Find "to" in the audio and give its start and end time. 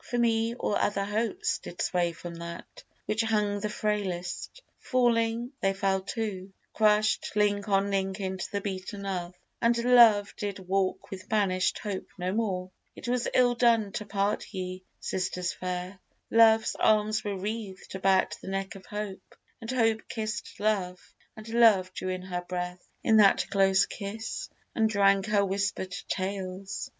13.91-14.05